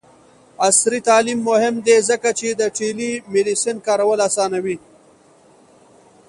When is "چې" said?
2.39-2.47